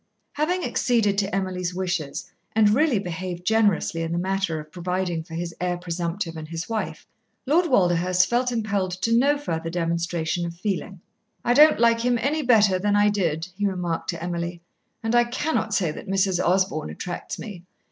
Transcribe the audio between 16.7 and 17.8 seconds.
attracts me.